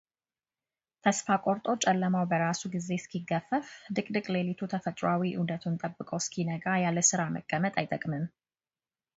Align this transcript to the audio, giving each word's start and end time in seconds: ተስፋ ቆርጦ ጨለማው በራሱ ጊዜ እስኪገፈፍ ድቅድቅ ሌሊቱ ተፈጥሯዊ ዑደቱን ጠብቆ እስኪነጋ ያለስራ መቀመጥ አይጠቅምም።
ተስፋ 1.03 1.27
ቆርጦ 1.45 1.67
ጨለማው 1.83 2.23
በራሱ 2.31 2.61
ጊዜ 2.75 2.87
እስኪገፈፍ 2.99 3.67
ድቅድቅ 3.99 4.25
ሌሊቱ 4.35 4.59
ተፈጥሯዊ 4.73 5.23
ዑደቱን 5.41 5.77
ጠብቆ 5.83 6.09
እስኪነጋ 6.23 6.65
ያለስራ 6.87 7.21
መቀመጥ 7.37 7.75
አይጠቅምም። 7.83 8.25